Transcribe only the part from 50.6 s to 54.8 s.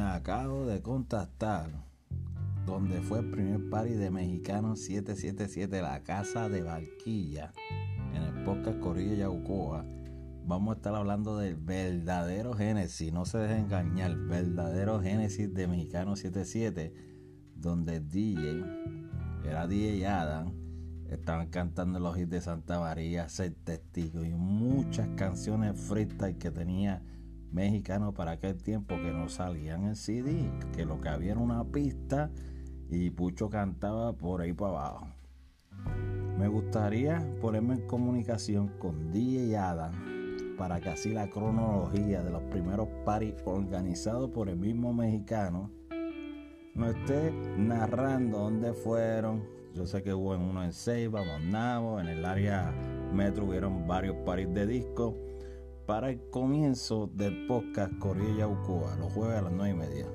en Ceiba, Monavo, en el área metro hubieron varios paris de